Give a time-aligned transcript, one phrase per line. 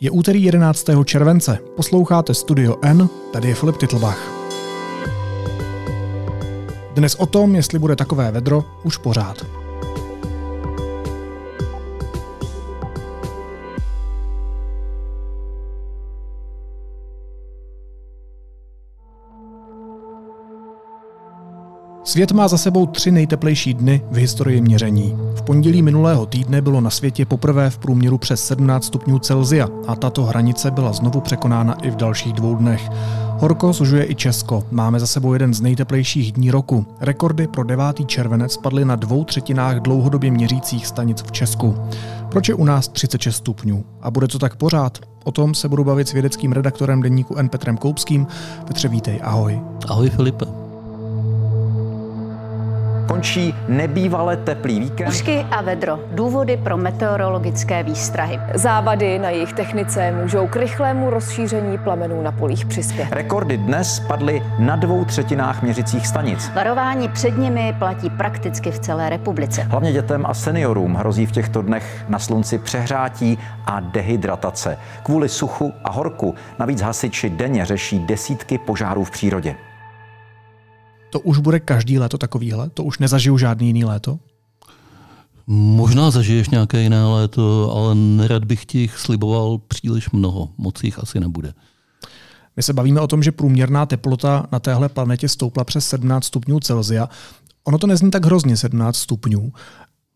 [0.00, 0.86] Je úterý 11.
[1.04, 4.30] července, posloucháte Studio N, tady je Filip Titlbach.
[6.94, 9.57] Dnes o tom, jestli bude takové vedro, už pořád.
[22.18, 25.16] Svět má za sebou tři nejteplejší dny v historii měření.
[25.34, 29.96] V pondělí minulého týdne bylo na světě poprvé v průměru přes 17 stupňů Celzia a
[29.96, 32.88] tato hranice byla znovu překonána i v dalších dvou dnech.
[33.38, 34.64] Horko sužuje i Česko.
[34.70, 36.86] Máme za sebou jeden z nejteplejších dní roku.
[37.00, 38.06] Rekordy pro 9.
[38.06, 41.76] červenec padly na dvou třetinách dlouhodobě měřících stanic v Česku.
[42.28, 43.84] Proč je u nás 36 stupňů?
[44.02, 44.98] A bude to tak pořád?
[45.24, 48.26] O tom se budu bavit s vědeckým redaktorem deníku N Petrem Koupským.
[48.66, 49.60] Petře, vítej, ahoj.
[49.88, 50.67] Ahoj Filipe.
[53.08, 55.08] Končí nebývale teplý víkend.
[55.08, 56.00] Ušky a vedro.
[56.12, 58.40] Důvody pro meteorologické výstrahy.
[58.54, 63.08] Závady na jejich technice můžou k rychlému rozšíření plamenů na polích přispět.
[63.10, 66.50] Rekordy dnes padly na dvou třetinách měřicích stanic.
[66.54, 69.62] Varování před nimi platí prakticky v celé republice.
[69.62, 74.78] Hlavně dětem a seniorům hrozí v těchto dnech na slunci přehrátí a dehydratace.
[75.02, 79.54] Kvůli suchu a horku navíc hasiči denně řeší desítky požárů v přírodě.
[81.10, 82.70] To už bude každý léto takovýhle?
[82.70, 84.18] To už nezažiju žádný jiný léto?
[85.46, 90.48] Možná zažiješ nějaké jiné léto, ale nerad bych ti sliboval příliš mnoho.
[90.58, 91.54] Moc jich asi nebude.
[92.56, 96.60] My se bavíme o tom, že průměrná teplota na téhle planetě stoupla přes 17 stupňů
[96.60, 97.08] Celzia.
[97.64, 99.52] Ono to nezní tak hrozně 17 stupňů,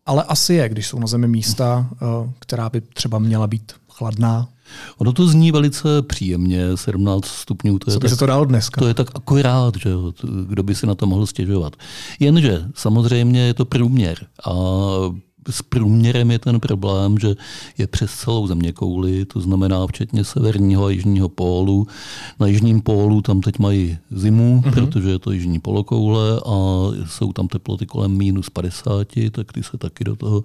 [0.05, 4.47] ale asi je, když jsou na Zemi místa, eh, která by třeba měla být chladná.
[4.97, 7.79] Ono to zní velice příjemně, 17 stupňů.
[7.79, 8.81] To je, Co by tak, se to dalo dneska?
[8.81, 9.89] To je tak akorát, že
[10.47, 11.75] kdo by si na to mohl stěžovat.
[12.19, 14.51] Jenže samozřejmě je to průměr a
[15.49, 17.35] s průměrem je ten problém, že
[17.77, 21.87] je přes celou země kouli, to znamená včetně severního a jižního pólu.
[22.39, 24.71] Na jižním pólu tam teď mají zimu, mm-hmm.
[24.71, 26.55] protože je to jižní polokoule a
[27.07, 30.43] jsou tam teploty kolem minus 50, tak ty se taky do toho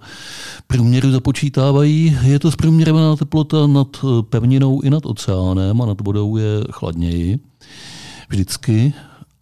[0.67, 2.17] průměru započítávají.
[2.23, 3.87] Je to zprůměrovaná teplota nad
[4.29, 7.39] pevninou i nad oceánem a nad vodou je chladněji.
[8.29, 8.93] Vždycky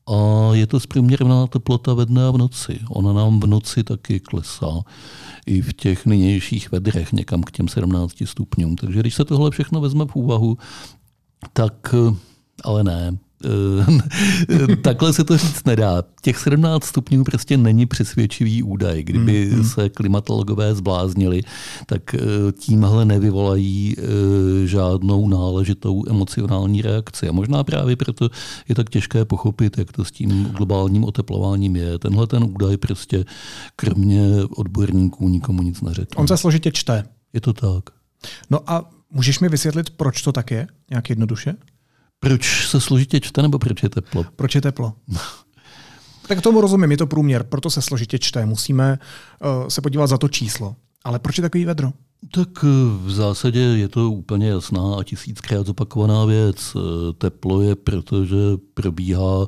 [0.07, 2.79] a je to zprůměrná teplota ve dne a v noci.
[2.89, 4.81] Ona nám v noci taky klesá
[5.47, 8.75] i v těch nynějších vedrech někam k těm 17 stupňům.
[8.75, 10.57] Takže když se tohle všechno vezme v úvahu,
[11.53, 11.95] tak
[12.63, 13.26] ale ne, Eh,
[14.81, 16.03] takhle se to říct nedá.
[16.21, 19.03] Těch 17 stupňů prostě není přesvědčivý údaj.
[19.03, 19.63] Kdyby mm, mm.
[19.63, 21.41] se klimatologové zbláznili,
[21.85, 22.19] tak eh,
[22.59, 27.29] tímhle nevyvolají eh, žádnou náležitou emocionální reakci.
[27.29, 28.29] A možná právě proto
[28.69, 31.99] je tak těžké pochopit, jak to s tím globálním oteplováním je.
[31.99, 33.25] Tenhle ten údaj prostě
[33.75, 36.15] kromě odborníků nikomu nic neřekne.
[36.15, 37.03] On se složitě čte.
[37.33, 37.83] Je to tak.
[38.49, 40.67] No a můžeš mi vysvětlit, proč to tak je?
[40.89, 41.55] Nějak jednoduše?
[42.19, 44.25] Proč se složitě čte, nebo proč je teplo?
[44.35, 44.94] Proč je teplo?
[46.28, 48.45] tak tomu rozumím, je to průměr, proto se složitě čte.
[48.45, 49.00] Musíme
[49.61, 50.75] uh, se podívat za to číslo.
[51.03, 51.94] Ale proč je takový vedro?
[52.31, 52.67] Tak eh,
[53.05, 56.75] v zásadě je to úplně jasná a tisíckrát zopakovaná věc.
[56.75, 58.35] Eh, teplo je, protože
[58.73, 59.47] probíhá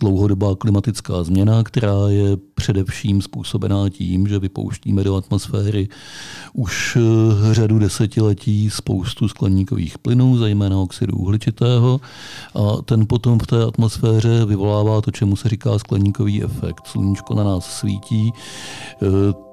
[0.00, 5.88] dlouhodobá klimatická změna, která je především způsobená tím, že vypouštíme do atmosféry
[6.52, 12.00] už eh, řadu desetiletí spoustu skleníkových plynů, zejména oxidu uhličitého.
[12.54, 16.86] A ten potom v té atmosféře vyvolává to, čemu se říká skleníkový efekt.
[16.86, 18.32] Sluníčko na nás svítí,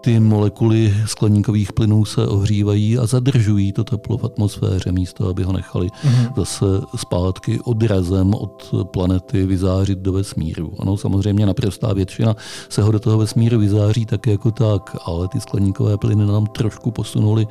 [0.04, 5.54] ty molekuly skleníkových plynů se ohřívají a zadržují to teplo v atmosféře, místo aby ho
[5.54, 6.34] nechali mm-hmm.
[6.36, 6.66] zase
[6.96, 10.74] zpátky odrazem od planety vyzářit do vesmíru.
[10.80, 12.36] Ano, samozřejmě naprostá většina
[12.70, 16.92] se ho do toho vesmíru vyzáří tak jako tak, ale ty skleníkové plyny nám trošku
[16.92, 17.48] posunuli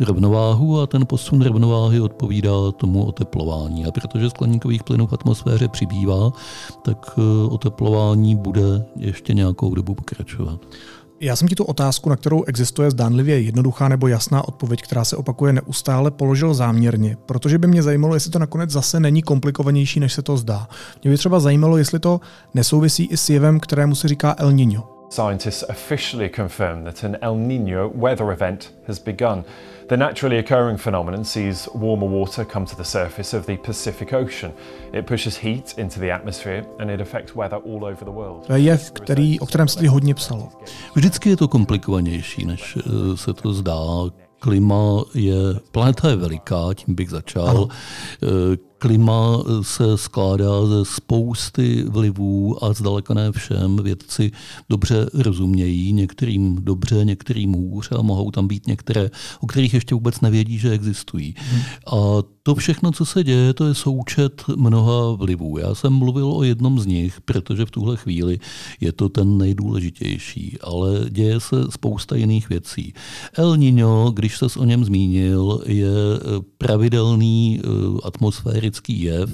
[0.00, 3.86] rovnováhu a ten posun rovnováhy odpovídá tomu oteplování.
[3.86, 6.32] A protože skleníkových plynů v atmosféře přibývá,
[6.82, 10.60] tak eh, oteplování bude ještě nějakou dobu pokračovat.
[11.20, 15.16] Já jsem ti tu otázku, na kterou existuje zdánlivě jednoduchá nebo jasná odpověď, která se
[15.16, 20.12] opakuje neustále, položil záměrně, protože by mě zajímalo, jestli to nakonec zase není komplikovanější, než
[20.12, 20.68] se to zdá.
[21.02, 22.20] Mě by třeba zajímalo, jestli to
[22.54, 24.93] nesouvisí i s jevem, kterému se říká El Niño.
[25.14, 29.44] Scientists officially confirm that an El Niño weather event has begun.
[29.88, 34.52] The naturally occurring phenomenon sees warmer water come to the surface of the Pacific Ocean.
[34.92, 38.46] It pushes heat into the atmosphere and it affects weather all over the world.
[38.46, 40.48] To je jev, který, o kterém se hodně psalo.
[40.94, 43.80] Vždycky je to komplikovanější, než eh, se to zdá
[44.38, 45.34] klima je,
[45.72, 47.48] planeta je veliká, tím bych začal.
[47.48, 47.68] Ano.
[48.84, 54.30] Eh, klima se skládá ze spousty vlivů a zdaleka ne všem vědci
[54.68, 59.10] dobře rozumějí, některým dobře, některým hůř a mohou tam být některé,
[59.40, 61.34] o kterých ještě vůbec nevědí, že existují.
[61.38, 61.60] Hmm.
[61.86, 65.58] A to všechno, co se děje, to je součet mnoha vlivů.
[65.58, 68.38] Já jsem mluvil o jednom z nich, protože v tuhle chvíli
[68.80, 72.94] je to ten nejdůležitější, ale děje se spousta jiných věcí.
[73.32, 75.88] El Niño, když se o něm zmínil, je
[76.58, 77.68] pravidelný eh,
[78.74, 79.30] atmosférický jev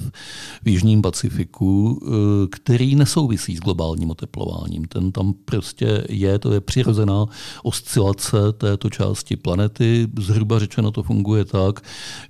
[0.63, 4.85] v Jižním Pacifiku, eh, který nesouvisí s globálním oteplováním.
[4.85, 7.25] Ten tam prostě je, to je přirozená
[7.63, 10.07] oscilace této části planety.
[10.19, 11.81] Zhruba řečeno to funguje tak,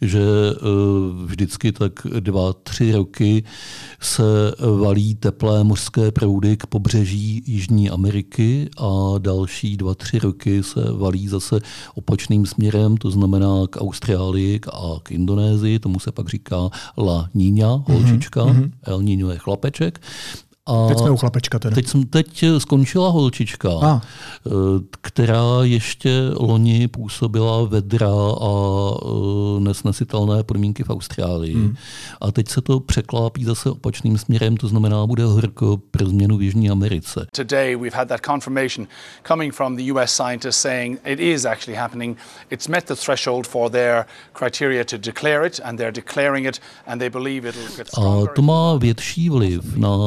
[0.02, 0.56] že eh,
[1.25, 3.44] vždycky tak dva, tři roky
[4.00, 4.24] se
[4.78, 11.28] valí teplé mořské proudy k pobřeží Jižní Ameriky a další dva, tři roky se valí
[11.28, 11.60] zase
[11.96, 16.69] opačným směrem, to znamená k Austrálii a k Indonésii, tomu se pak říká
[17.01, 18.69] La Niña, holčička, mm-hmm.
[18.88, 20.00] El Niño je chlapeček.
[20.66, 21.75] A teď jsme u chlapečka teda.
[21.75, 24.02] Teď, jsem, teď skončila holčička, a.
[24.48, 24.52] Eh,
[25.02, 28.10] která ještě loni působila vedra
[28.42, 28.52] a
[28.96, 31.56] eh, nesnesitelné podmínky v Austrálii.
[31.56, 31.75] Hmm.
[32.22, 36.42] A teď se to překlápí zase opačným směrem, to znamená, bude horko pro změnu v
[36.42, 37.28] Jižní Americe.
[37.36, 38.88] Today we've had that confirmation
[39.28, 42.18] coming from the US scientists saying it is actually happening.
[42.50, 47.00] It's met the threshold for their criteria to declare it and they're declaring it and
[47.00, 48.30] they believe it'll get stronger.
[48.31, 49.98] A to má větší vliv na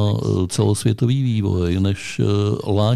[0.47, 2.95] celosvětový vývoj než eh, La.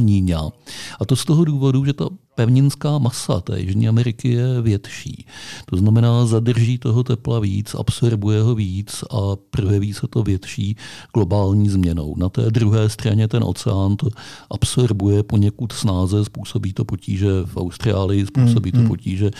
[1.00, 2.10] A to z toho důvodu, že ta
[2.40, 5.26] pevninská masa té Jižní Ameriky je větší.
[5.66, 10.76] To znamená, zadrží toho tepla víc, absorbuje ho víc a projeví se to větší
[11.14, 12.16] globální změnou.
[12.18, 14.08] Na té druhé straně ten oceán to
[14.52, 18.96] absorbuje poněkud snáze, způsobí to potíže v Austrálii, způsobí to hmm, hmm.
[18.96, 19.32] potíže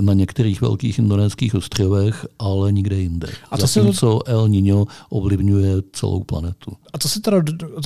[0.00, 3.28] na některých velkých indonéských ostrovech, ale nikde jinde.
[3.50, 4.28] A to Zatímco to...
[4.28, 6.72] El Niño ovlivňuje celou planetu.
[6.92, 7.42] A co se teda,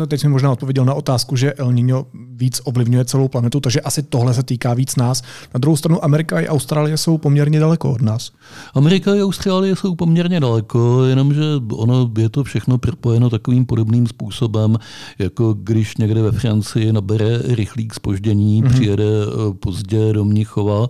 [0.07, 4.03] teď jsem možná odpověděl na otázku, že El Niño víc ovlivňuje celou planetu, takže asi
[4.03, 5.23] tohle se týká víc nás.
[5.55, 8.31] Na druhou stranu Amerika i Austrálie jsou poměrně daleko od nás.
[8.75, 14.77] Amerika i Austrálie jsou poměrně daleko, jenomže ono je to všechno propojeno takovým podobným způsobem,
[15.19, 18.73] jako když někde ve Francii nabere rychlík spoždění, mm-hmm.
[18.73, 20.89] přijede eh, pozdě do Mnichova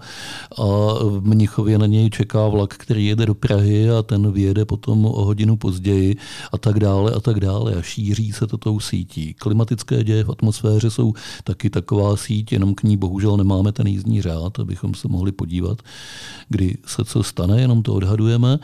[0.58, 0.66] a
[1.04, 5.24] v Mnichově na něj čeká vlak, který jede do Prahy a ten vyjede potom o
[5.24, 6.16] hodinu později
[6.52, 9.34] a tak dále a tak dále a šíří se to tou sítí.
[9.34, 11.12] Klimatické děje v atmosféře jsou
[11.44, 15.32] taky taková síť, jenom k ní bohužel nemá máme ten jízdní řád, abychom se mohli
[15.32, 15.82] podívat,
[16.48, 18.58] kdy se co stane, jenom to odhadujeme.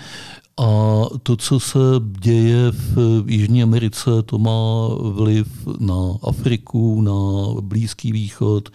[0.58, 1.78] A to, co se
[2.20, 5.46] děje v Jižní Americe, to má vliv
[5.78, 7.12] na Afriku, na
[7.60, 8.68] Blízký východ,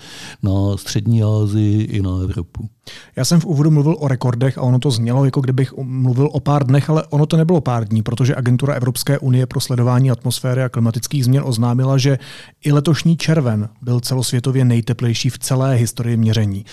[0.44, 2.70] na Střední Asii i na Evropu.
[3.16, 6.40] Já jsem v úvodu mluvil o rekordech a ono to znělo, jako kdybych mluvil o
[6.40, 10.64] pár dnech, ale ono to nebylo pár dní, protože Agentura Evropské unie pro sledování atmosféry
[10.64, 12.20] a klimatických změn oznámila, že
[12.66, 16.66] i letošní červen byl celosvětově nejteplejší v celé historii měření.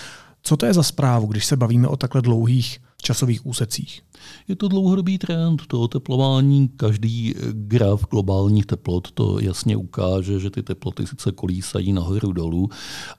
[0.43, 4.01] Co to je za zprávu, když se bavíme o takhle dlouhých časových úsecích?
[4.47, 10.63] Je to dlouhodobý trend, to oteplování, každý graf globálních teplot to jasně ukáže, že ty
[10.63, 12.69] teploty sice kolísají nahoru dolů,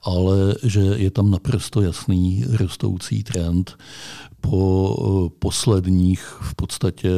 [0.03, 3.77] ale že je tam naprosto jasný rostoucí trend
[4.41, 7.09] po eh, posledních v podstatě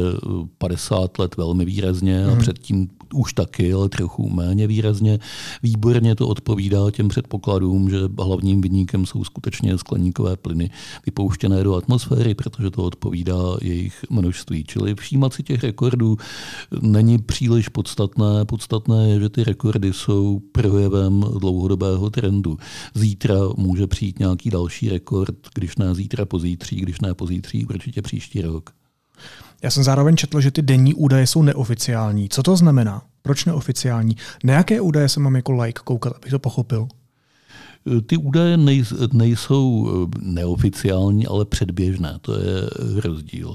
[0.58, 2.38] 50 eh, let velmi výrazně a hmm.
[2.38, 5.18] předtím už taky, ale trochu méně výrazně.
[5.62, 10.70] Výborně to odpovídá těm předpokladům, že hlavním vyníkem jsou skutečně skleníkové plyny
[11.06, 14.64] vypouštěné do atmosféry, protože to odpovídá jejich množství.
[14.64, 16.16] Čili všímat si těch rekordů
[16.80, 18.44] není příliš podstatné.
[18.44, 22.56] Podstatné je, že ty rekordy jsou projevem dlouhodobého trendu.
[22.94, 28.40] Zítra může přijít nějaký další rekord, když ne zítra, pozítří, když ne pozítří, určitě příští
[28.40, 28.70] rok.
[29.62, 32.28] Já jsem zároveň četl, že ty denní údaje jsou neoficiální.
[32.28, 33.02] Co to znamená?
[33.22, 34.16] Proč neoficiální?
[34.44, 36.88] Na jaké údaje se mám jako like koukat, abych to pochopil?
[38.06, 38.56] Ty údaje
[39.12, 42.18] nejsou eh, neoficiální, ale předběžné.
[42.20, 43.54] To je rozdíl.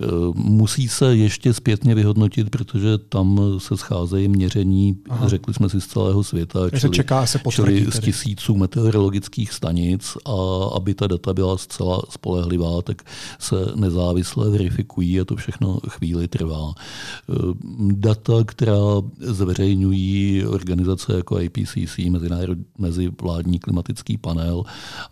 [0.00, 5.28] Eh, musí se ještě zpětně vyhodnotit, protože tam se scházejí měření, Aha.
[5.28, 10.16] řekli jsme si, z celého světa, čili, se čeká, se čili z tisíců meteorologických stanic
[10.24, 13.02] a aby ta data byla zcela spolehlivá, tak
[13.38, 16.74] se nezávisle verifikují a to všechno chvíli trvá.
[16.74, 17.34] Eh,
[17.92, 22.28] data, která zveřejňují organizace jako IPCC, mezi
[22.78, 24.62] mezivládní klimatický panel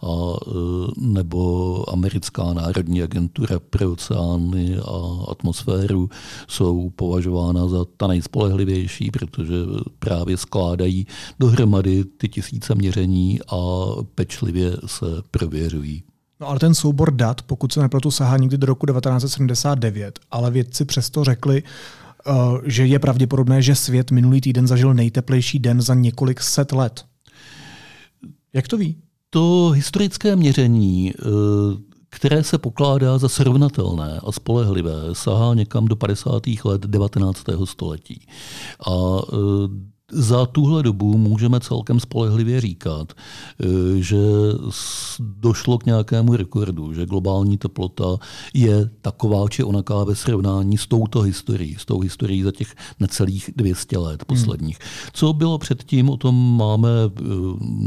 [0.02, 0.50] a, e,
[0.96, 6.08] nebo americká národní agentura pro oceány a atmosféru
[6.48, 9.54] jsou považována za ta nejspolehlivější, protože
[9.98, 11.06] právě skládají
[11.38, 13.56] dohromady ty tisíce měření a
[14.14, 16.02] pečlivě se prověřují.
[16.40, 20.84] No ale ten soubor dat, pokud se nepletu, sahá někdy do roku 1979, ale vědci
[20.84, 26.40] přesto řekli, uh, že je pravděpodobné, že svět minulý týden zažil nejteplejší den za několik
[26.40, 27.04] set let.
[28.56, 28.96] Jak to ví?
[29.30, 31.30] To historické měření, uh,
[32.10, 36.42] které se pokládá za srovnatelné a spolehlivé, sahá někam do 50.
[36.64, 37.44] let 19.
[37.64, 38.26] století.
[38.80, 39.28] A uh,
[40.12, 44.16] za tuhle dobu můžeme celkem spolehlivě říkat, eh, že
[45.20, 48.16] došlo k nějakému rekordu, že globální teplota
[48.54, 53.50] je taková či onaká ve srovnání s touto historií, s tou historií za těch necelých
[53.56, 54.78] 200 let posledních.
[54.80, 55.10] Hmm.
[55.12, 57.20] Co bylo předtím, o tom máme eh,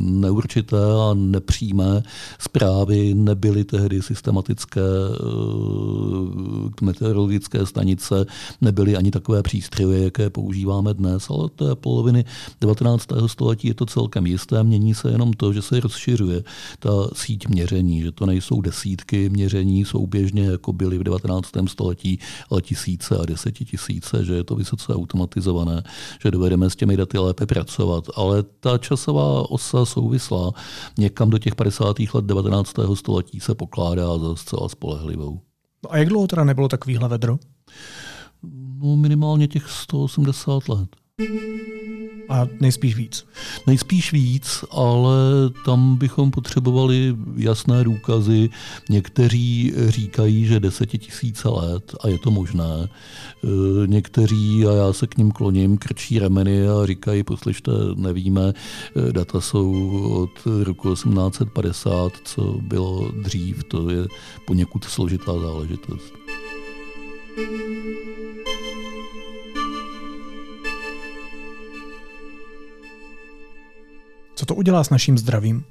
[0.01, 2.03] neurčité a nepřímé
[2.39, 8.25] zprávy, nebyly tehdy systematické eh, meteorologické stanice,
[8.61, 12.25] nebyly ani takové přístroje, jaké používáme dnes, ale to je polovina poloviny
[12.62, 13.08] 19.
[13.28, 14.63] století je to celkem jisté.
[14.63, 16.44] Mění se jenom to, že se rozšiřuje
[16.80, 21.50] ta síť měření, že to nejsou desítky měření souběžně, jako byly v 19.
[21.68, 25.84] století, ale tisíce a desetitisíce, že je to vysoce automatizované,
[26.24, 28.04] že dovedeme s těmi daty lépe pracovat.
[28.16, 30.51] Ale ta časová osa souvislá
[30.98, 32.00] někam do těch 50.
[32.13, 32.74] let 19.
[32.94, 35.39] století se pokládá za zcela spolehlivou.
[35.84, 37.39] No a jak dlouho teda nebylo takovýhle vedro?
[38.82, 40.89] No minimálně těch 180 let.
[42.29, 43.25] A nejspíš víc.
[43.67, 45.15] Nejspíš víc, ale
[45.65, 48.50] tam bychom potřebovali jasné důkazy.
[48.89, 52.63] Někteří říkají, že desetitisíce let a je to možné.
[52.83, 52.88] E,
[53.88, 58.53] někteří, a já se k ním kloním, krčí remeny a říkají, poslyšte, nevíme,
[59.09, 59.89] e, data jsou
[60.24, 64.07] od roku 1850, co bylo dřív, to je
[64.45, 66.13] poněkud složitá záležitost.
[67.36, 68.49] Co
[74.50, 75.63] to udělá s naším zdravím?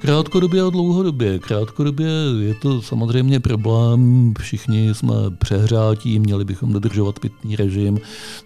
[0.00, 1.38] Krátkodobě a dlouhodobě.
[1.38, 2.08] Krátkodobě
[2.40, 4.34] je to samozřejmě problém.
[4.38, 7.98] Všichni jsme přehrátí, měli bychom dodržovat pitný režim,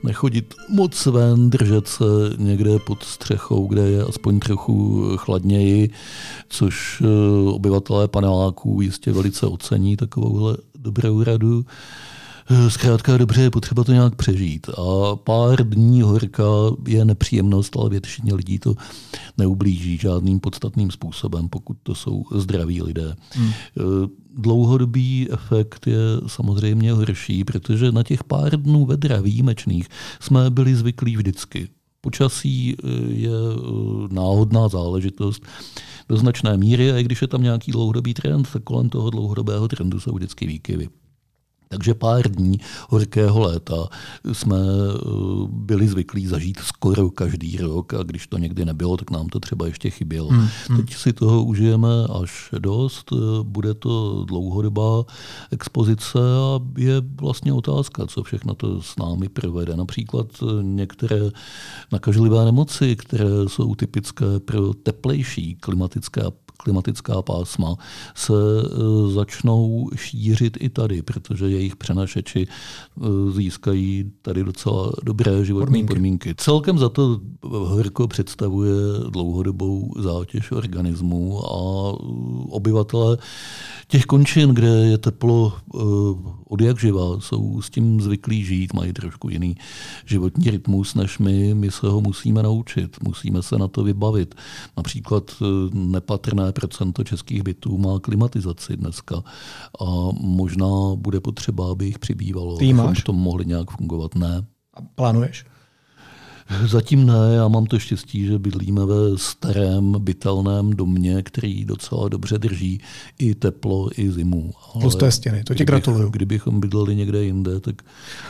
[0.03, 2.05] nechodit moc ven, držet se
[2.39, 5.91] někde pod střechou, kde je aspoň trochu chladněji,
[6.49, 11.65] což eh, obyvatelé paneláků jistě velice ocení takovouhle dobrou radu.
[12.51, 14.69] Eh, zkrátka dobře je potřeba to nějak přežít.
[14.69, 16.45] A pár dní horka
[16.89, 18.75] je nepříjemnost, ale většině lidí to
[19.39, 23.15] neublíží žádným podstatným způsobem, pokud to jsou zdraví lidé.
[23.31, 23.51] Hmm.
[23.51, 23.83] Eh,
[24.35, 29.89] dlouhodobý efekt je samozřejmě horší, protože na těch pár dnů vedra výjimečných
[30.21, 31.69] jsme byli zvyklí vždycky.
[32.01, 33.31] Počasí eh, je
[34.11, 35.43] náhodná záležitost
[36.09, 39.69] do značné míry a i když je tam nějaký dlouhodobý trend, tak kolem toho dlouhodobého
[39.69, 40.89] trendu jsou vždycky výkyvy.
[41.69, 43.89] Takže pár dní horkého léta
[44.33, 44.99] jsme eh,
[45.49, 49.67] byli zvyklí zažít skoro každý rok a když to někdy nebylo, tak nám to třeba
[49.67, 50.29] ještě chybělo.
[50.29, 50.77] Hmm, hmm.
[50.77, 51.89] Teď si toho užijeme
[52.21, 55.05] až dost, eh, bude to dlouhodobá
[55.51, 59.77] expozice a je vlastně otázka, co všechno to s námi provede.
[59.77, 61.21] Například eh, některé
[61.93, 66.23] nakažlivé nemoci, které jsou typické pro teplejší klimatické
[66.57, 67.77] klimatická pásma
[68.15, 75.65] se e, začnou šířit i tady, protože jejich přenašeči e, získají tady docela dobré životní
[75.67, 75.95] podmínky.
[75.95, 76.35] podmínky.
[76.37, 78.75] Celkem za to horko představuje
[79.11, 81.53] dlouhodobou zátěž organismu a
[82.51, 83.19] obyvatele
[83.89, 85.83] těch končin, kde je teplo uh,
[86.45, 89.57] od jak živa, jsou s tím zvyklí žít, mají trošku jiný
[90.05, 91.55] životní rytmus než my.
[91.55, 94.35] My se ho musíme naučit, musíme se na to vybavit.
[94.77, 99.23] Například uh, nepatrné procento českých bytů má klimatizaci dneska
[99.81, 99.85] a
[100.21, 102.57] možná bude potřeba, aby jich přibývalo.
[102.57, 103.01] Ty máš?
[103.01, 104.15] v tom mohli nějak fungovat.
[104.15, 104.47] Ne.
[104.75, 105.45] A plánuješ?
[106.67, 112.39] Zatím ne, já mám to štěstí, že bydlíme ve starém bytelném domě, který docela dobře
[112.39, 112.81] drží
[113.19, 114.53] i teplo, i zimu.
[114.81, 116.09] Plus té stěny, to ti gratuluju.
[116.09, 117.83] Kdybychom bydleli někde jinde, tak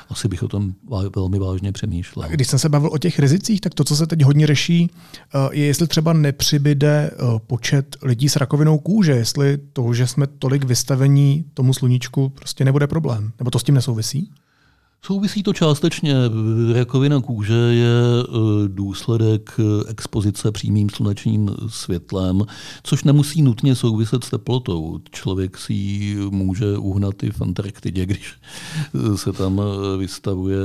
[0.09, 0.75] asi bych o tom
[1.17, 2.27] velmi vážně přemýšlel.
[2.27, 4.91] A když jsem se bavil o těch rizicích, tak to, co se teď hodně řeší,
[5.35, 10.27] eh, je, jestli třeba nepřibyde eh, počet lidí s rakovinou kůže, jestli to, že jsme
[10.27, 13.33] tolik vystavení tomu sluníčku, prostě nebude problém.
[13.39, 14.31] Nebo to s tím nesouvisí?
[15.07, 16.15] Souvisí to částečně.
[16.73, 22.43] Rakovina kůže je e, důsledek e, expozice přímým slunečním světlem,
[22.83, 24.99] což nemusí nutně souviset s teplotou.
[25.11, 29.61] Člověk si ji může uhnat i v Antarktidě, když e, se tam
[29.99, 30.59] vystavuje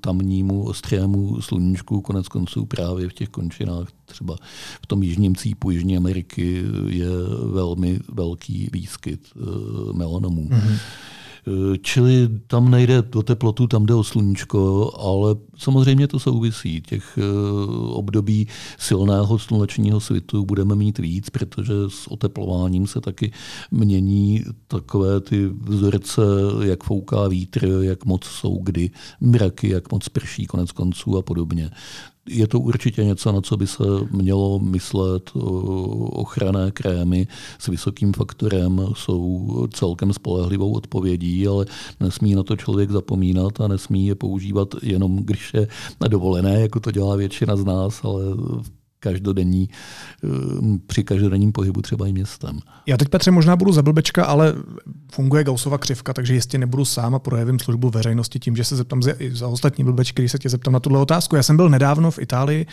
[0.00, 2.00] tamnímu ostrému sluníčku.
[2.00, 4.36] Konec konců právě v těch končinách, třeba
[4.82, 7.08] v tom jižním cípu Jižní Ameriky, je
[7.44, 9.20] velmi velký výskyt
[9.92, 10.48] melanomů.
[10.48, 10.78] Mm-hmm.
[11.82, 16.80] Čili tam nejde o teplotu, tam jde o sluníčko, ale samozřejmě to souvisí.
[16.80, 17.18] Těch
[17.88, 23.32] období silného slunečního svitu budeme mít víc, protože s oteplováním se taky
[23.70, 26.22] mění takové ty vzorce,
[26.62, 31.70] jak fouká vítr, jak moc jsou kdy mraky, jak moc prší konec konců a podobně
[32.28, 35.30] je to určitě něco, na co by se mělo myslet.
[36.12, 37.26] Ochranné krémy
[37.58, 41.66] s vysokým faktorem jsou celkem spolehlivou odpovědí, ale
[42.00, 45.68] nesmí na to člověk zapomínat a nesmí je používat jenom, když je
[46.08, 48.22] dovolené, jako to dělá většina z nás, ale
[48.62, 49.68] v každodenní,
[50.24, 50.28] eh,
[50.86, 52.58] při každodenním pohybu třeba i městem.
[52.86, 54.54] Já teď, Petře, možná budu za blbečka, ale
[55.12, 59.02] funguje Gaussova křivka, takže jistě nebudu sám a projevím službu veřejnosti tím, že se zeptám
[59.02, 61.36] za, za ostatní blbečky, když se tě zeptám na tuhle otázku.
[61.36, 62.66] Já jsem byl nedávno v Itálii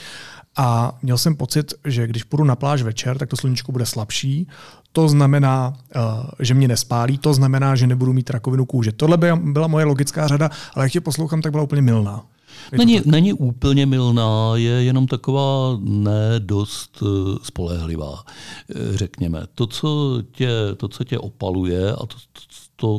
[0.58, 4.48] a měl jsem pocit, že když půjdu na pláž večer, tak to sluníčko bude slabší.
[4.92, 6.00] To znamená, eh,
[6.40, 8.92] že mě nespálí, to znamená, že nebudu mít rakovinu kůže.
[8.92, 12.24] Tohle byla moje logická řada, ale jak tě poslouchám, tak byla úplně milná.
[12.78, 18.24] Není, není úplně milná, je jenom taková ne dost eh, spolehlivá,
[18.70, 19.44] eh, řekněme.
[19.56, 22.42] To, co tě, to, co tě opaluje a to, to,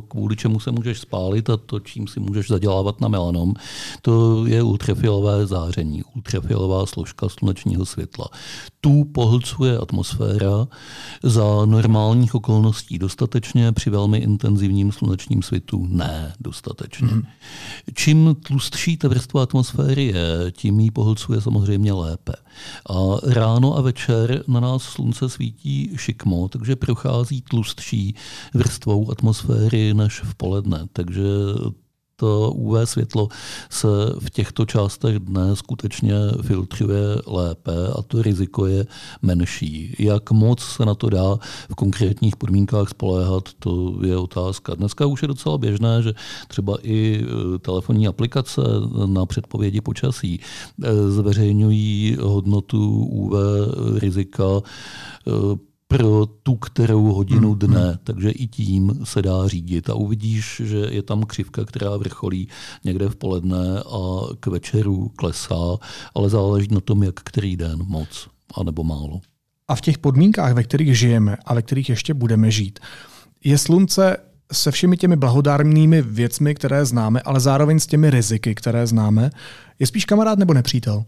[0.09, 3.55] kvůli čemu se můžeš spálit a to, čím si můžeš zadělávat na melanom,
[4.03, 8.29] to je ultrafialové záření, ultrafialová složka slunečního světla.
[8.81, 10.69] Tu pohlcuje atmosféra
[11.23, 17.09] za normálních okolností dostatečně, při velmi intenzivním slunečním světu ne dostatečně.
[17.09, 17.23] Mm.
[17.95, 22.33] Čím tlustší ta vrstva atmosféry je, tím ji pohlcuje samozřejmě lépe.
[22.91, 28.15] A ráno a večer na nás slunce svítí šikmo, takže prochází tlustší
[28.55, 30.87] vrstvou atmosféry než v poledne.
[30.93, 31.23] Takže
[32.21, 33.29] to UV světlo
[33.71, 38.87] se v těchto částech dne skutečně filtruje lépe a to riziko je
[39.23, 39.97] menší.
[39.99, 41.37] Jak moc se na to dá
[41.71, 44.75] v konkrétních podmínkách spoléhat, to je otázka.
[44.75, 46.13] Dneska už je docela běžné, že
[46.49, 48.61] třeba i e, telefonní aplikace
[49.07, 53.33] na předpovědi počasí e, zveřejňují hodnotu UV
[53.99, 54.45] rizika
[55.27, 57.99] e, pro tu kterou hodinu hmm, dne, hmm.
[58.05, 62.49] takže i tím se dá řídit a uvidíš, že je tam křivka, která vrcholí
[62.85, 64.01] někde v poledne a
[64.41, 65.77] k večeru klesá,
[66.15, 69.21] ale záleží na tom, jak který den moc, anebo málo.
[69.69, 72.79] A v těch podmínkách, ve kterých žijeme a ve kterých ještě budeme žít,
[73.45, 74.17] je slunce
[74.53, 79.31] se všemi těmi blahodárnými věcmi, které známe, ale zároveň s těmi riziky, které známe,
[79.79, 81.05] je spíš kamarád nebo nepřítel?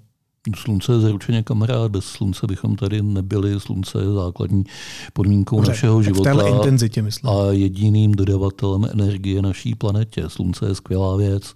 [0.56, 3.60] Slunce je zaručeně kamarád, bez slunce bychom tady nebyli.
[3.60, 4.64] Slunce je základní
[5.12, 6.34] podmínkou Dobře, našeho života.
[6.34, 7.30] V intenzitě, myslím.
[7.30, 10.24] A jediným dodavatelem energie naší planetě.
[10.28, 11.54] Slunce je skvělá věc.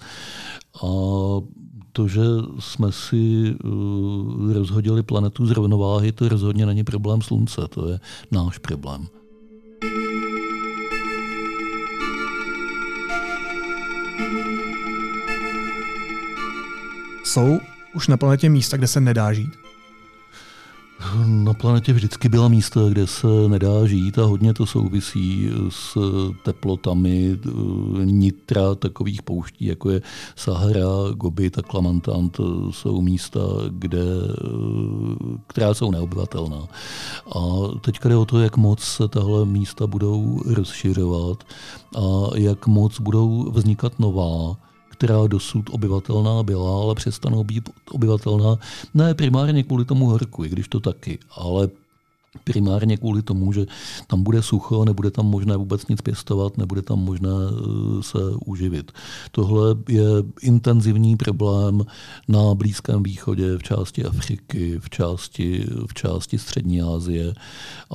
[0.74, 0.88] A
[1.92, 2.22] to, že
[2.58, 8.58] jsme si uh, rozhodili planetu z rovnováhy, to rozhodně není problém slunce, to je náš
[8.58, 9.06] problém.
[17.24, 17.58] Jsou
[17.96, 19.50] už na planetě místa, kde se nedá žít?
[21.26, 25.98] Na planetě vždycky byla místa, kde se nedá žít a hodně to souvisí s
[26.44, 27.38] teplotami
[28.04, 30.02] nitra takových pouští, jako je
[30.36, 32.28] Sahara, Gobi, a Klamantan.
[32.28, 34.04] To jsou místa, kde,
[35.46, 36.68] která jsou neobyvatelná.
[37.36, 37.40] A
[37.80, 41.44] teďka jde o to, jak moc se tahle místa budou rozšiřovat
[41.96, 44.56] a jak moc budou vznikat nová
[44.98, 48.58] která dosud obyvatelná byla, ale přestanou být obyvatelná
[48.94, 51.68] ne primárně kvůli tomu horku, i když to taky, ale
[52.44, 53.66] primárně kvůli tomu, že
[54.06, 58.92] tam bude sucho, nebude tam možné vůbec nic pěstovat, nebude tam možné eh, se uživit.
[59.30, 60.04] Tohle je
[60.42, 61.82] intenzivní problém
[62.28, 67.34] na Blízkém východě, v části Afriky, v části, v části Střední Asie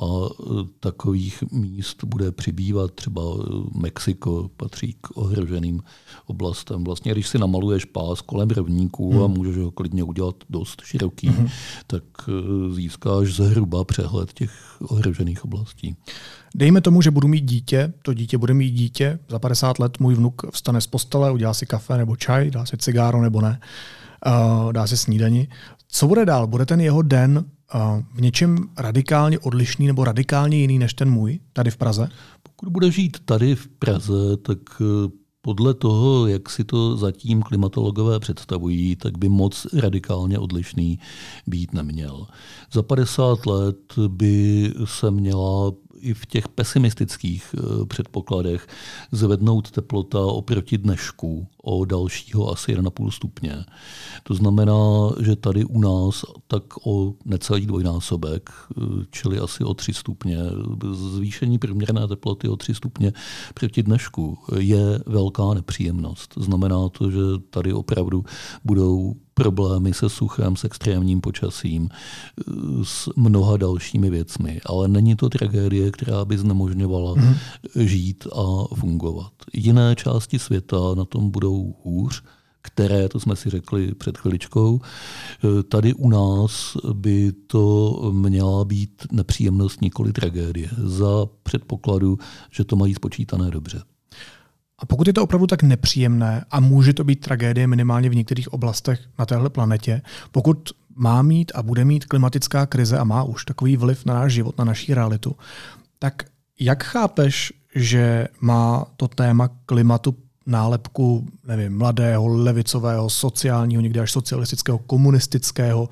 [0.02, 0.44] a eh,
[0.80, 2.92] takových míst bude přibývat.
[2.92, 5.82] Třeba eh, Mexiko patří k ohroženým
[6.26, 6.84] oblastem.
[6.84, 9.22] Vlastně, když si namaluješ pás kolem rovníků hmm.
[9.22, 11.48] a můžeš ho klidně udělat dost široký, hmm.
[11.86, 12.02] tak
[12.70, 15.96] získáš zhruba přehled těch ohrožených oblastí.
[16.54, 20.14] Dejme tomu, že budu mít dítě, to dítě bude mít dítě, za 50 let můj
[20.14, 23.60] vnuk vstane z postele, udělá si kafe nebo čaj, dá si cigáro nebo ne,
[24.26, 25.48] uh, dá si snídani.
[25.88, 26.46] Co bude dál?
[26.46, 31.38] Bude ten jeho den uh, v něčem radikálně odlišný nebo radikálně jiný než ten můj
[31.52, 32.08] tady v Praze?
[32.42, 35.10] Pokud bude žít tady v Praze, tak uh,
[35.42, 40.98] podle toho, jak si to zatím klimatologové představují, tak by moc radikálně odlišný
[41.46, 42.26] být neměl.
[42.72, 48.66] Za 50 let by se měla i v těch pesimistických eh, předpokladech
[49.12, 53.64] zvednout teplota oproti dnešku o dalšího asi 1,5 stupně.
[54.22, 59.94] To znamená, že tady u nás tak o necelý dvojnásobek, eh, čili asi o 3
[59.94, 60.38] stupně,
[60.92, 63.12] zvýšení průměrné teploty o 3 stupně
[63.54, 66.34] proti dnešku je velká nepříjemnost.
[66.36, 67.18] Znamená to, že
[67.50, 68.24] tady opravdu
[68.64, 71.88] budou problémy se suchem, s extrémním počasím,
[72.82, 74.60] s mnoha dalšími věcmi.
[74.66, 77.34] Ale není to tragédie, která by znemožňovala mm.
[77.76, 79.32] žít a fungovat.
[79.52, 82.22] Jiné části světa na tom budou hůř,
[82.62, 84.80] které, to jsme si řekli před chviličkou,
[85.68, 92.18] tady u nás by to měla být nepříjemnost, nikoli tragédie, za předpokladu,
[92.50, 93.82] že to mají spočítané dobře.
[94.82, 98.52] A pokud je to opravdu tak nepříjemné a může to být tragédie minimálně v některých
[98.52, 103.44] oblastech na téhle planetě, pokud má mít a bude mít klimatická krize a má už
[103.44, 105.36] takový vliv na náš život, na naší realitu,
[105.98, 106.22] tak
[106.60, 110.16] jak chápeš, že má to téma klimatu
[110.46, 115.88] nálepku, nevím, mladého, levicového, sociálního, někdy až socialistického, komunistického,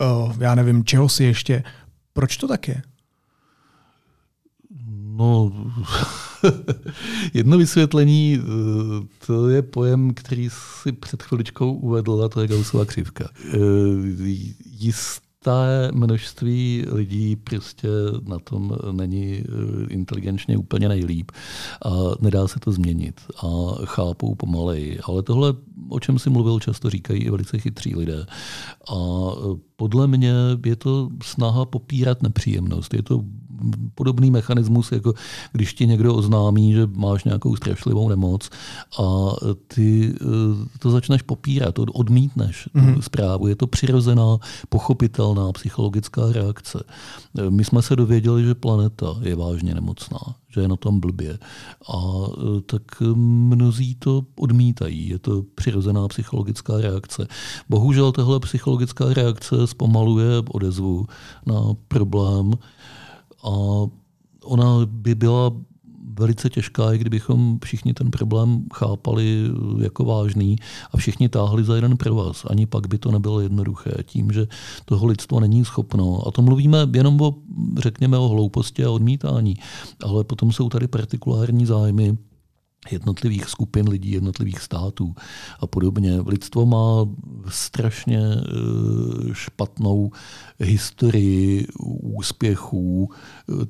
[0.00, 1.64] uh, já nevím, čeho si ještě.
[2.12, 2.82] Proč to tak je?
[5.22, 5.52] No,
[7.34, 10.48] Jedno vysvětlení, eh, to je pojem, který
[10.82, 13.28] si před chviličkou uvedl, a to je Gaussova křivka.
[13.54, 13.58] Eh,
[14.78, 17.88] jisté množství lidí prostě
[18.28, 19.44] na tom není eh,
[19.88, 21.30] inteligenčně úplně nejlíp
[21.84, 23.46] a nedá se to změnit a
[23.84, 24.98] chápou pomalej.
[25.04, 25.54] Ale tohle,
[25.88, 28.26] o čem si mluvil, často říkají i velice chytří lidé.
[28.94, 28.96] A
[29.76, 30.34] podle mě
[30.66, 32.94] je to snaha popírat nepříjemnost.
[32.94, 33.24] Je to
[33.94, 35.14] podobný mechanismus, jako
[35.52, 38.50] když ti někdo oznámí, že máš nějakou strašlivou nemoc
[39.00, 39.32] a
[39.74, 42.84] ty eh, to začneš popírat, odmítneš mm-hmm.
[42.84, 43.02] tu mhm.
[43.02, 43.46] zprávu.
[43.46, 46.84] Je to přirozená, pochopitelná psychologická reakce.
[47.38, 51.38] Eh, my jsme se dověděli, že planeta je vážně nemocná, že je na tom blbě.
[51.94, 52.82] A eh, tak
[53.14, 55.08] mnozí to odmítají.
[55.08, 57.26] Je to přirozená psychologická reakce.
[57.68, 61.06] Bohužel tahle psychologická reakce zpomaluje odezvu
[61.46, 62.52] na problém,
[63.42, 63.50] a
[64.44, 65.52] ona by byla
[66.18, 69.50] velice těžká, i kdybychom všichni ten problém chápali
[69.82, 70.56] jako vážný
[70.92, 72.44] a všichni táhli za jeden provaz.
[72.50, 74.46] Ani pak by to nebylo jednoduché tím, že
[74.84, 76.22] toho lidstvo není schopno.
[76.26, 77.34] A to mluvíme jenom o,
[77.78, 79.56] řekněme, o hlouposti a odmítání.
[80.04, 82.18] Ale potom jsou tady partikulární zájmy,
[82.90, 85.14] jednotlivých skupin lidí, jednotlivých států
[85.60, 86.20] a podobně.
[86.26, 87.08] Lidstvo má
[87.48, 88.42] strašně eh,
[89.32, 90.10] špatnou
[90.58, 91.66] historii
[92.02, 93.10] úspěchů,
[93.48, 93.66] eh,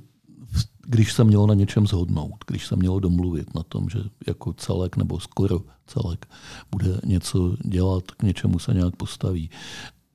[0.86, 4.96] když se mělo na něčem zhodnout, když se mělo domluvit na tom, že jako celek
[4.96, 6.26] nebo skoro celek
[6.70, 9.50] bude něco dělat, k něčemu se nějak postaví.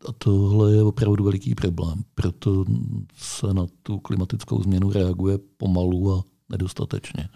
[0.09, 2.03] A tohle je opravdu veliký problém.
[2.15, 2.65] Proto
[3.17, 7.29] se na tu klimatickou změnu reaguje pomalu a nedostatečně.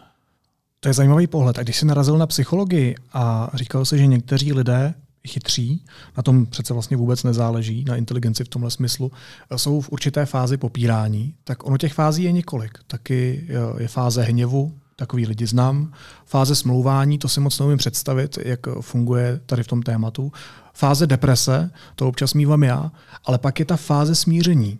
[0.84, 1.60] To je zajímavý pohled.
[1.60, 4.94] A když jsi narazil na psychologii a říkal se, že někteří lidé
[5.28, 5.86] chytří,
[6.17, 9.12] na tom přece vlastně vůbec nezáleží, na inteligenci v tomhle smyslu,
[9.56, 12.78] jsou v určité fázi popírání, tak ono těch fází je několik.
[12.88, 15.94] Taky je fáze hněvu, takový lidi znám,
[16.26, 20.32] fáze smlouvání, to si moc neumím představit, jak funguje tady v tom tématu,
[20.74, 22.91] fáze deprese, to občas mývám já,
[23.26, 24.80] ale pak je ta fáze smíření.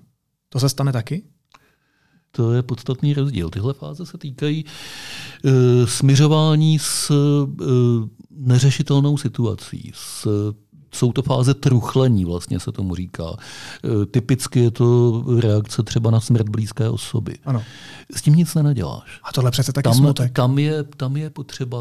[0.50, 1.24] To se stane taky?
[2.32, 3.50] To je podstatný rozdíl.
[3.50, 5.52] Tyhle fáze se týkají uh,
[6.80, 7.18] s uh,
[8.32, 10.28] neřešitelnou situací, s
[10.92, 13.24] jsou to fáze truchlení, vlastně se tomu říká.
[13.34, 17.38] E, typicky je to reakce třeba na smrt blízké osoby.
[17.46, 17.64] Ano.
[18.16, 19.20] S tím nic nenaděláš.
[19.24, 20.32] A tohle přece taky tam, smutek.
[20.32, 21.78] Tam je, tam je potřeba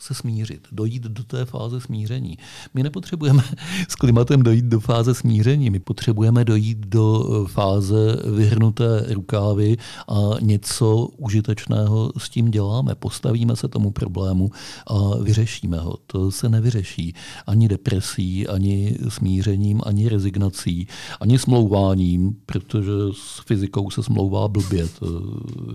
[0.00, 2.38] se smířit, dojít do té fáze smíření.
[2.74, 3.42] My nepotřebujeme
[3.88, 9.76] s klimatem dojít do fáze smíření, my potřebujeme dojít do e, fáze vyhrnuté rukávy
[10.08, 12.94] a něco užitečného s tím děláme.
[12.94, 14.50] Postavíme se tomu problému
[14.86, 15.96] a vyřešíme ho.
[16.06, 17.14] To se nevyřeší
[17.46, 20.88] ani depresí, ani smířením, ani rezignací,
[21.20, 24.88] ani smlouváním, protože s fyzikou se smlouvá blbě.
[24.88, 25.06] To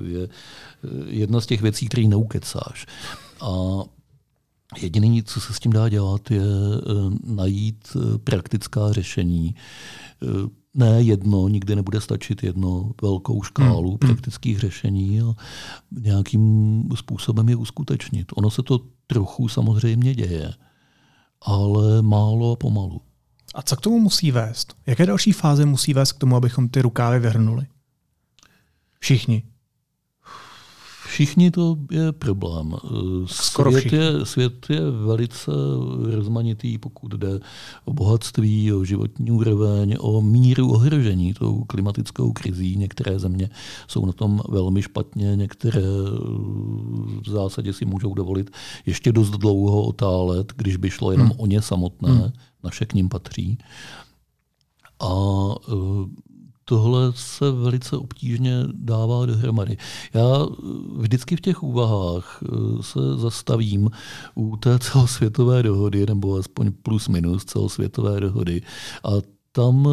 [0.03, 0.29] je
[1.07, 2.85] jedna z těch věcí, které neukecáš.
[3.41, 3.83] A
[4.81, 9.55] Jediné, co se s tím dá dělat, je eh, najít eh, praktická řešení.
[10.23, 10.27] Eh,
[10.73, 13.97] ne jedno, nikdy nebude stačit jedno velkou škálu hmm.
[13.97, 15.33] praktických řešení a
[15.91, 18.27] nějakým způsobem je uskutečnit.
[18.35, 20.53] Ono se to trochu samozřejmě děje
[21.41, 23.01] ale málo a pomalu.
[23.55, 24.75] A co k tomu musí vést?
[24.85, 27.67] Jaké další fáze musí vést k tomu, abychom ty rukávy vyhrnuli?
[28.99, 29.43] Všichni.
[31.09, 32.75] Všichni to je problém.
[33.25, 35.51] Skoro svět, je, svět je velice
[36.15, 37.39] rozmanitý, pokud jde
[37.85, 42.75] o bohatství, o životní úroveň, o míru ohrožení tou klimatickou krizí.
[42.75, 43.49] Některé země
[43.87, 45.81] jsou na tom velmi špatně, některé
[47.25, 48.51] v zásadě si můžou dovolit
[48.85, 51.39] ještě dost dlouho otálet, když by šlo jenom hmm.
[51.39, 52.31] o ně samotné, hmm.
[52.63, 53.57] naše k ním patří.
[54.99, 55.09] A
[56.69, 59.77] tohle se velice obtížně dává dohromady.
[60.13, 60.45] Já
[60.97, 63.89] vždycky v těch úvahách eh, se zastavím
[64.35, 68.61] u té celosvětové dohody, nebo aspoň plus minus celosvětové dohody.
[69.03, 69.09] A
[69.51, 69.89] tam eh,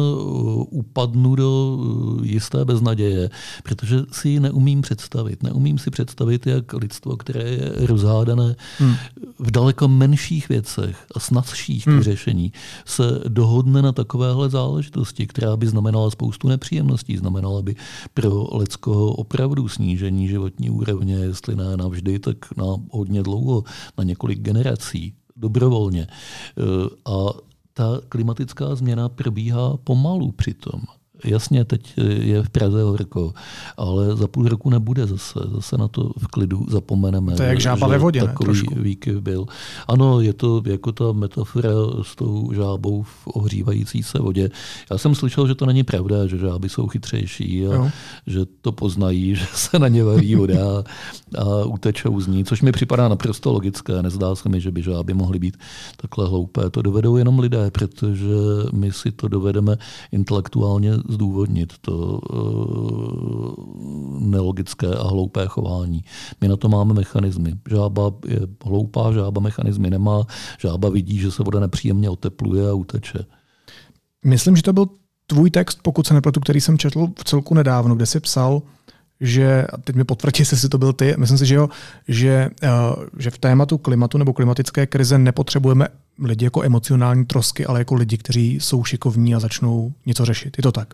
[0.69, 1.79] upadnu do
[2.23, 3.29] eh, jisté beznaděje,
[3.63, 5.43] protože si ji neumím představit.
[5.43, 8.95] Neumím si představit, jak lidstvo, které je rozhádané hmm.
[9.39, 12.01] v daleko menších věcech a snadších hmm.
[12.01, 12.51] řešení,
[12.85, 17.17] se dohodne na takovéhle záležitosti, která by znamenala spoustu nepříjemností.
[17.17, 17.75] Znamenala by
[18.13, 23.63] pro lidskoho opravdu snížení životní úrovně, jestli ne navždy, tak na hodně dlouho,
[23.97, 26.07] na několik generací dobrovolně.
[26.07, 27.46] Eh, a
[27.77, 30.81] ta klimatická změna probíhá pomalu přitom.
[31.25, 33.33] Jasně, teď je v Praze horko,
[33.77, 35.39] ale za půl roku nebude zase.
[35.55, 37.35] Zase na to v klidu zapomeneme.
[37.35, 38.81] To je jak žába ve vodě, Takový ne?
[38.81, 39.45] výkyv byl.
[39.87, 41.69] Ano, je to jako ta metafora
[42.01, 44.49] s tou žábou v ohřívající se vodě.
[44.91, 47.89] Já jsem slyšel, že to není pravda, že žáby jsou chytřejší a jo.
[48.27, 50.83] že to poznají, že se na ně varí voda
[51.37, 54.01] a utečou z ní, což mi připadá naprosto logické.
[54.01, 55.57] Nezdá se mi, že by žáby mohly být
[55.97, 56.69] takhle hloupé.
[56.69, 58.35] To dovedou jenom lidé, protože
[58.73, 59.77] my si to dovedeme
[60.11, 63.53] intelektuálně zdůvodnit to uh,
[64.19, 66.03] nelogické a hloupé chování.
[66.41, 67.53] My na to máme mechanismy.
[67.69, 70.25] Žába je hloupá, žába mechanismy nemá,
[70.59, 73.19] žába vidí, že se voda nepříjemně otepluje a uteče.
[74.25, 74.85] Myslím, že to byl
[75.27, 78.61] tvůj text, pokud se nepletu, který jsem četl v celku nedávno, kde jsi psal,
[79.21, 81.69] že, a teď mi potvrdí, jestli to byl ty, myslím si, že jo,
[82.07, 85.87] že, uh, že v tématu klimatu nebo klimatické krize nepotřebujeme
[86.19, 90.57] lidi jako emocionální trosky, ale jako lidi, kteří jsou šikovní a začnou něco řešit.
[90.57, 90.93] Je to tak?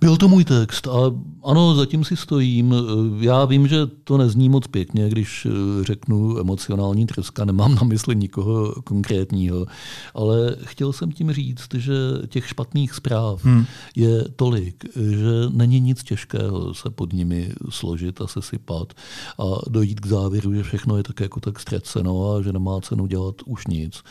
[0.00, 1.12] Byl to můj text a
[1.44, 2.74] ano, zatím si stojím.
[3.20, 8.16] Já vím, že to nezní moc pěkně, když eh, řeknu emocionální troska, nemám na mysli
[8.16, 9.66] nikoho konkrétního,
[10.14, 11.94] ale chtěl jsem tím říct, že
[12.28, 13.64] těch špatných zpráv hmm.
[13.96, 18.92] je tolik, že není nic těžkého se pod nimi složit a sesypat
[19.38, 23.06] a dojít k závěru, že všechno je tak jako tak ztraceno a že nemá cenu
[23.06, 24.02] dělat už nic